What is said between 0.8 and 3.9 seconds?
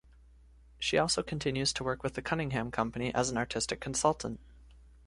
also continues to work with the Cunningham company as an artistic